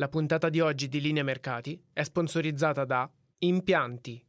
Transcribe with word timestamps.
La 0.00 0.08
puntata 0.08 0.48
di 0.48 0.60
oggi 0.60 0.86
di 0.86 1.00
Linea 1.00 1.24
Mercati 1.24 1.76
è 1.92 2.04
sponsorizzata 2.04 2.84
da 2.84 3.10
Impianti. 3.38 4.24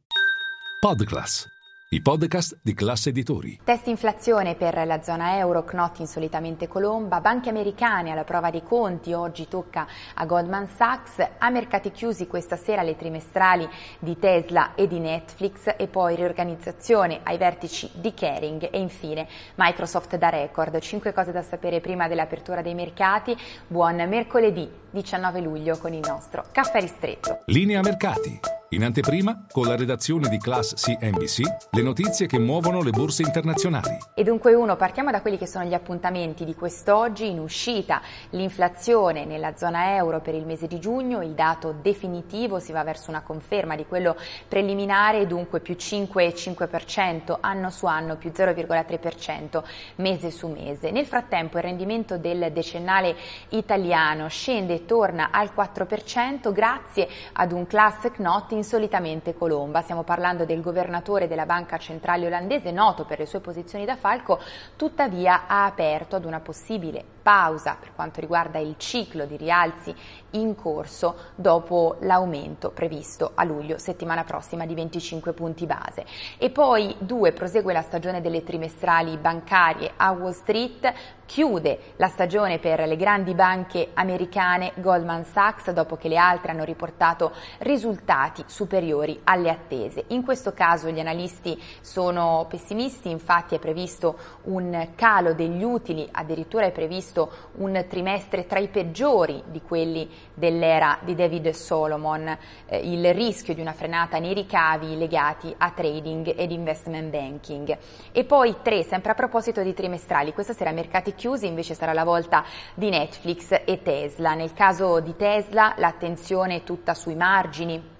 Podclass, 0.80 1.46
i 1.92 2.02
podcast 2.02 2.60
di 2.62 2.72
classe 2.72 3.08
editori. 3.08 3.62
Test 3.64 3.88
inflazione 3.88 4.54
per 4.54 4.80
la 4.86 5.02
zona 5.02 5.38
euro, 5.38 5.64
Knot 5.64 5.98
insolitamente 5.98 6.68
colomba, 6.68 7.20
banche 7.20 7.48
americane 7.48 8.12
alla 8.12 8.22
prova 8.22 8.52
dei 8.52 8.62
conti, 8.62 9.12
oggi 9.12 9.48
tocca 9.48 9.88
a 10.14 10.24
Goldman 10.24 10.68
Sachs, 10.68 11.18
a 11.38 11.50
mercati 11.50 11.90
chiusi 11.90 12.28
questa 12.28 12.54
sera 12.54 12.82
le 12.82 12.94
trimestrali 12.94 13.68
di 13.98 14.16
Tesla 14.20 14.76
e 14.76 14.86
di 14.86 15.00
Netflix 15.00 15.74
e 15.76 15.88
poi 15.88 16.14
riorganizzazione 16.14 17.22
ai 17.24 17.38
vertici 17.38 17.90
di 17.94 18.14
Kering 18.14 18.68
e 18.70 18.78
infine 18.78 19.26
Microsoft 19.56 20.16
da 20.16 20.28
record. 20.28 20.78
Cinque 20.78 21.12
cose 21.12 21.32
da 21.32 21.42
sapere 21.42 21.80
prima 21.80 22.06
dell'apertura 22.06 22.62
dei 22.62 22.74
mercati. 22.74 23.36
Buon 23.66 23.96
mercoledì 23.96 24.70
19 24.92 25.40
luglio 25.40 25.76
con 25.76 25.92
il 25.92 26.04
nostro 26.06 26.44
caffè 26.52 26.78
ristretto. 26.78 27.40
Linea 27.46 27.80
Mercati. 27.80 28.49
In 28.72 28.84
anteprima, 28.84 29.46
con 29.50 29.66
la 29.66 29.74
redazione 29.74 30.28
di 30.28 30.38
Class 30.38 30.74
CNBC, 30.74 31.40
le 31.72 31.82
notizie 31.82 32.28
che 32.28 32.38
muovono 32.38 32.82
le 32.82 32.92
borse 32.92 33.22
internazionali. 33.22 33.98
E 34.14 34.22
dunque 34.22 34.54
uno, 34.54 34.76
partiamo 34.76 35.10
da 35.10 35.20
quelli 35.20 35.38
che 35.38 35.48
sono 35.48 35.64
gli 35.64 35.74
appuntamenti 35.74 36.44
di 36.44 36.54
quest'oggi. 36.54 37.28
In 37.28 37.40
uscita 37.40 38.00
l'inflazione 38.30 39.24
nella 39.24 39.56
zona 39.56 39.96
euro 39.96 40.20
per 40.20 40.36
il 40.36 40.46
mese 40.46 40.68
di 40.68 40.78
giugno, 40.78 41.20
il 41.20 41.32
dato 41.32 41.74
definitivo 41.82 42.60
si 42.60 42.70
va 42.70 42.84
verso 42.84 43.10
una 43.10 43.22
conferma 43.22 43.74
di 43.74 43.86
quello 43.86 44.14
preliminare, 44.46 45.26
dunque 45.26 45.58
più 45.58 45.74
5,5% 45.74 47.38
anno 47.40 47.70
su 47.70 47.86
anno, 47.86 48.18
più 48.18 48.30
0,3% 48.32 49.64
mese 49.96 50.30
su 50.30 50.46
mese. 50.46 50.92
Nel 50.92 51.06
frattempo 51.06 51.56
il 51.56 51.64
rendimento 51.64 52.18
del 52.18 52.52
decennale 52.52 53.16
italiano 53.48 54.28
scende 54.28 54.74
e 54.74 54.84
torna 54.84 55.30
al 55.32 55.50
4% 55.56 56.52
grazie 56.52 57.08
ad 57.32 57.50
un 57.50 57.66
class 57.66 58.12
Knot 58.12 58.58
insolitamente 58.60 59.34
colomba. 59.34 59.82
Stiamo 59.82 60.04
parlando 60.04 60.44
del 60.44 60.60
governatore 60.60 61.26
della 61.26 61.46
Banca 61.46 61.78
Centrale 61.78 62.26
Olandese, 62.26 62.70
noto 62.70 63.04
per 63.04 63.18
le 63.18 63.26
sue 63.26 63.40
posizioni 63.40 63.84
da 63.84 63.96
falco, 63.96 64.38
tuttavia 64.76 65.46
ha 65.46 65.64
aperto 65.64 66.16
ad 66.16 66.24
una 66.24 66.40
possibile 66.40 67.04
pausa 67.30 67.76
per 67.78 67.92
quanto 67.94 68.20
riguarda 68.20 68.58
il 68.58 68.74
ciclo 68.76 69.24
di 69.24 69.36
rialzi 69.36 69.94
in 70.30 70.56
corso 70.56 71.14
dopo 71.36 71.96
l'aumento 72.00 72.70
previsto 72.70 73.30
a 73.36 73.44
luglio 73.44 73.78
settimana 73.78 74.24
prossima 74.24 74.66
di 74.66 74.74
25 74.74 75.32
punti 75.32 75.64
base. 75.64 76.04
E 76.38 76.50
poi 76.50 76.96
due 76.98 77.30
prosegue 77.30 77.72
la 77.72 77.82
stagione 77.82 78.20
delle 78.20 78.42
trimestrali 78.42 79.16
bancarie 79.16 79.92
a 79.96 80.10
Wall 80.10 80.32
Street, 80.32 80.92
chiude 81.24 81.94
la 81.96 82.08
stagione 82.08 82.58
per 82.58 82.80
le 82.80 82.96
grandi 82.96 83.34
banche 83.34 83.90
americane 83.94 84.72
Goldman 84.76 85.24
Sachs 85.24 85.70
dopo 85.70 85.96
che 85.96 86.08
le 86.08 86.16
altre 86.16 86.50
hanno 86.50 86.64
riportato 86.64 87.32
risultati 87.58 88.42
superiori 88.46 89.20
alle 89.22 89.50
attese. 89.50 90.06
In 90.08 90.24
questo 90.24 90.52
caso 90.52 90.90
gli 90.90 90.98
analisti 90.98 91.60
sono 91.80 92.46
pessimisti, 92.48 93.10
infatti 93.10 93.54
è 93.54 93.60
previsto 93.60 94.18
un 94.44 94.88
calo 94.96 95.32
degli 95.32 95.62
utili, 95.62 96.08
addirittura 96.10 96.66
è 96.66 96.72
previsto 96.72 97.19
un 97.56 97.84
trimestre 97.88 98.46
tra 98.46 98.58
i 98.58 98.68
peggiori 98.68 99.42
di 99.46 99.60
quelli 99.62 100.08
dell'era 100.34 100.98
di 101.02 101.14
David 101.14 101.50
Solomon, 101.50 102.36
eh, 102.66 102.78
il 102.78 103.12
rischio 103.14 103.54
di 103.54 103.60
una 103.60 103.72
frenata 103.72 104.18
nei 104.18 104.34
ricavi 104.34 104.96
legati 104.96 105.54
a 105.56 105.70
trading 105.70 106.34
ed 106.36 106.50
investment 106.50 107.10
banking. 107.10 107.76
E 108.12 108.24
poi 108.24 108.56
tre, 108.62 108.82
sempre 108.82 109.12
a 109.12 109.14
proposito 109.14 109.62
di 109.62 109.74
trimestrali, 109.74 110.32
questa 110.32 110.52
sera 110.52 110.72
mercati 110.72 111.14
chiusi 111.14 111.46
invece 111.46 111.74
sarà 111.74 111.92
la 111.92 112.04
volta 112.04 112.44
di 112.74 112.88
Netflix 112.90 113.50
e 113.64 113.82
Tesla. 113.82 114.34
Nel 114.34 114.52
caso 114.52 115.00
di 115.00 115.16
Tesla 115.16 115.74
l'attenzione 115.76 116.56
è 116.56 116.62
tutta 116.62 116.94
sui 116.94 117.14
margini 117.14 117.98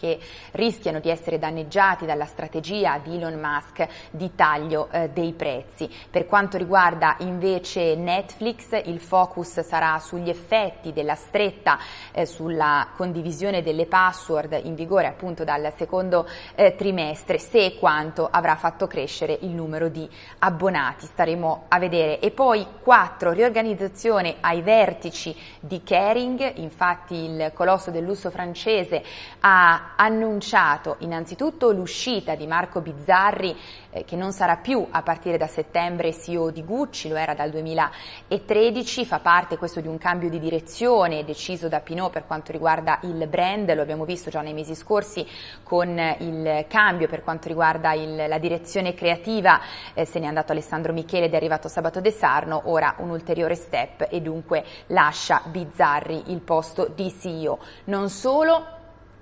che 0.00 0.18
rischiano 0.52 0.98
di 0.98 1.10
essere 1.10 1.38
danneggiati 1.38 2.06
dalla 2.06 2.24
strategia 2.24 2.98
di 2.98 3.16
Elon 3.16 3.38
Musk 3.38 3.86
di 4.10 4.34
taglio 4.34 4.88
eh, 4.90 5.10
dei 5.10 5.34
prezzi. 5.34 5.88
Per 6.10 6.26
quanto 6.26 6.56
riguarda 6.56 7.16
invece 7.18 7.94
Netflix, 7.94 8.80
il 8.86 8.98
focus 8.98 9.60
sarà 9.60 9.98
sugli 9.98 10.30
effetti 10.30 10.94
della 10.94 11.14
stretta 11.14 11.78
eh, 12.12 12.24
sulla 12.24 12.88
condivisione 12.96 13.62
delle 13.62 13.84
password 13.84 14.60
in 14.64 14.74
vigore 14.74 15.06
appunto 15.06 15.44
dal 15.44 15.72
secondo 15.76 16.26
eh, 16.54 16.74
trimestre, 16.74 17.38
se 17.38 17.66
e 17.66 17.78
quanto 17.78 18.26
avrà 18.30 18.56
fatto 18.56 18.86
crescere 18.86 19.36
il 19.42 19.50
numero 19.50 19.88
di 19.88 20.08
abbonati. 20.38 21.04
Staremo 21.04 21.66
a 21.68 21.78
vedere. 21.78 22.20
E 22.20 22.30
poi 22.30 22.66
quattro, 22.82 23.32
riorganizzazione 23.32 24.36
ai 24.40 24.62
vertici 24.62 25.36
di 25.60 25.82
Kering, 25.82 26.56
infatti 26.56 27.14
il 27.14 27.50
colosso 27.52 27.90
del 27.90 28.04
lusso 28.04 28.30
francese 28.30 29.02
ha 29.40 29.89
annunciato 29.96 30.96
innanzitutto 31.00 31.72
l'uscita 31.72 32.34
di 32.34 32.46
Marco 32.46 32.80
Bizzarri 32.80 33.56
eh, 33.90 34.04
che 34.04 34.16
non 34.16 34.32
sarà 34.32 34.56
più 34.56 34.86
a 34.90 35.02
partire 35.02 35.36
da 35.36 35.46
settembre 35.46 36.12
CEO 36.12 36.50
di 36.50 36.64
Gucci, 36.64 37.08
lo 37.08 37.16
era 37.16 37.34
dal 37.34 37.50
2013, 37.50 39.04
fa 39.04 39.18
parte 39.18 39.56
questo 39.56 39.80
di 39.80 39.88
un 39.88 39.98
cambio 39.98 40.28
di 40.28 40.38
direzione 40.38 41.24
deciso 41.24 41.68
da 41.68 41.80
Pinot 41.80 42.10
per 42.10 42.26
quanto 42.26 42.52
riguarda 42.52 42.98
il 43.02 43.26
brand, 43.26 43.72
lo 43.74 43.82
abbiamo 43.82 44.04
visto 44.04 44.30
già 44.30 44.40
nei 44.40 44.54
mesi 44.54 44.74
scorsi 44.74 45.26
con 45.62 45.98
il 46.18 46.64
cambio 46.68 47.08
per 47.08 47.22
quanto 47.22 47.48
riguarda 47.48 47.92
il, 47.92 48.28
la 48.28 48.38
direzione 48.38 48.94
creativa, 48.94 49.60
eh, 49.94 50.04
se 50.04 50.18
n'è 50.18 50.26
andato 50.26 50.52
Alessandro 50.52 50.92
Michele 50.92 51.26
ed 51.26 51.32
è 51.32 51.36
arrivato 51.36 51.68
Sabato 51.68 52.00
De 52.00 52.10
Sarno, 52.10 52.62
ora 52.64 52.94
un 52.98 53.10
ulteriore 53.10 53.54
step 53.54 54.06
e 54.10 54.20
dunque 54.20 54.64
lascia 54.86 55.42
Bizzarri 55.46 56.24
il 56.26 56.40
posto 56.40 56.88
di 56.94 57.10
CEO. 57.10 57.58
Non 57.84 58.08
solo, 58.08 58.78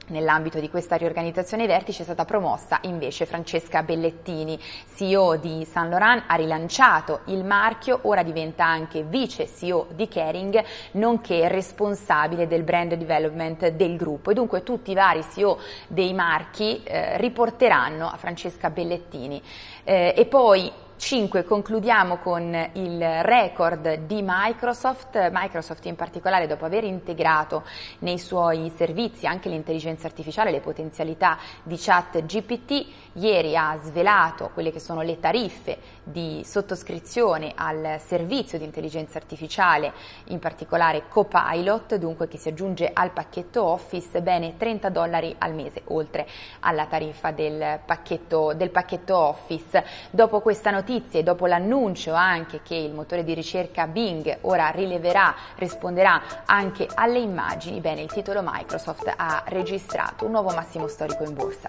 Nell'ambito 0.08 0.58
di 0.58 0.70
questa 0.70 0.96
riorganizzazione 0.96 1.64
ai 1.64 1.68
vertici 1.68 2.00
è 2.00 2.04
stata 2.04 2.24
promossa 2.24 2.78
invece 2.82 3.26
Francesca 3.26 3.82
Bellettini, 3.82 4.58
CEO 4.94 5.36
di 5.36 5.66
Saint 5.70 5.90
Laurent, 5.90 6.24
ha 6.26 6.34
rilanciato 6.34 7.20
il 7.26 7.44
marchio, 7.44 8.00
ora 8.02 8.22
diventa 8.22 8.64
anche 8.64 9.02
vice 9.02 9.46
CEO 9.46 9.88
di 9.90 10.08
Kering, 10.08 10.64
nonché 10.92 11.48
responsabile 11.48 12.46
del 12.46 12.62
brand 12.62 12.94
development 12.94 13.68
del 13.68 13.96
gruppo 13.96 14.30
e 14.30 14.34
dunque 14.34 14.62
tutti 14.62 14.92
i 14.92 14.94
vari 14.94 15.22
CEO 15.22 15.58
dei 15.88 16.14
marchi 16.14 16.82
eh, 16.84 17.18
riporteranno 17.18 18.08
a 18.08 18.16
Francesca 18.16 18.70
Bellettini. 18.70 19.42
Eh, 19.84 20.14
e 20.16 20.24
poi 20.24 20.72
5 20.98 21.44
concludiamo 21.44 22.16
con 22.18 22.70
il 22.72 23.22
record 23.22 24.00
di 24.06 24.20
Microsoft, 24.20 25.30
Microsoft 25.30 25.86
in 25.86 25.94
particolare 25.94 26.48
dopo 26.48 26.64
aver 26.64 26.82
integrato 26.82 27.62
nei 28.00 28.18
suoi 28.18 28.72
servizi 28.74 29.24
anche 29.24 29.48
l'intelligenza 29.48 30.08
artificiale, 30.08 30.50
le 30.50 30.58
potenzialità 30.58 31.38
di 31.62 31.76
chat 31.78 32.24
GPT, 32.24 32.86
ieri 33.12 33.56
ha 33.56 33.78
svelato 33.80 34.50
quelle 34.52 34.72
che 34.72 34.80
sono 34.80 35.02
le 35.02 35.20
tariffe 35.20 35.78
di 36.02 36.42
sottoscrizione 36.44 37.52
al 37.54 38.00
servizio 38.04 38.58
di 38.58 38.64
intelligenza 38.64 39.18
artificiale, 39.18 39.92
in 40.26 40.40
particolare 40.40 41.04
Copilot, 41.08 41.94
dunque 41.94 42.26
che 42.26 42.38
si 42.38 42.48
aggiunge 42.48 42.90
al 42.92 43.12
pacchetto 43.12 43.62
Office, 43.62 44.20
bene 44.20 44.56
30 44.56 44.88
dollari 44.88 45.32
al 45.38 45.54
mese, 45.54 45.82
oltre 45.86 46.26
alla 46.60 46.86
tariffa 46.86 47.30
del 47.30 47.78
pacchetto, 47.86 48.52
del 48.54 48.70
pacchetto 48.70 49.16
Office. 49.16 49.84
Dopo 50.10 50.40
questa 50.40 50.70
notizia 50.72 50.86
notizie, 50.88 51.22
dopo 51.22 51.46
l'annuncio 51.46 52.14
anche 52.14 52.62
che 52.62 52.74
il 52.74 52.94
motore 52.94 53.22
di 53.22 53.34
ricerca 53.34 53.86
Bing 53.86 54.38
ora 54.42 54.70
rileverà, 54.70 55.34
risponderà 55.56 56.46
anche 56.46 56.88
alle 56.94 57.18
immagini, 57.18 57.80
bene, 57.80 58.00
il 58.00 58.10
titolo 58.10 58.40
Microsoft 58.42 59.12
ha 59.14 59.44
registrato 59.48 60.24
un 60.24 60.30
nuovo 60.30 60.50
massimo 60.54 60.88
storico 60.88 61.24
in 61.24 61.34
borsa. 61.34 61.68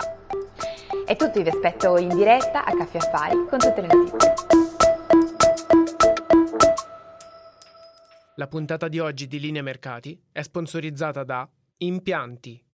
È 1.05 1.15
tutto, 1.17 1.41
vi 1.41 1.49
aspetto 1.49 1.97
in 1.97 2.15
diretta 2.15 2.63
a 2.63 2.73
Caffè 2.73 2.97
Affari 2.97 3.45
con 3.49 3.59
tutte 3.59 3.81
le 3.81 3.87
notizie. 3.87 4.33
La 8.35 8.47
puntata 8.47 8.87
di 8.87 8.99
oggi 8.99 9.27
di 9.27 9.37
Linea 9.37 9.61
Mercati 9.61 10.17
è 10.31 10.41
sponsorizzata 10.41 11.25
da 11.25 11.47
Impianti 11.81 12.63